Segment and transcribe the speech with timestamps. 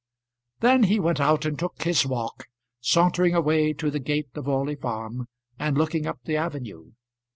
[0.61, 2.47] Then he went out and took his walk,
[2.79, 5.27] sauntering away to the gate of Orley Farm,
[5.59, 6.93] and looking up the avenue.